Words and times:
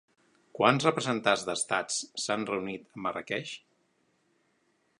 Quants 0.59 0.85
representants 0.87 1.43
d'estats 1.49 1.99
s'han 2.23 2.45
reunit 2.53 2.87
a 2.99 3.05
Marràqueix? 3.07 3.53